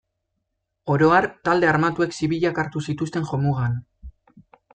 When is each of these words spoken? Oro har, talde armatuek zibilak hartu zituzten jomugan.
Oro 0.93 1.09
har, 1.17 1.27
talde 1.49 1.69
armatuek 1.73 2.15
zibilak 2.21 2.63
hartu 2.65 2.83
zituzten 2.91 3.29
jomugan. 3.35 3.79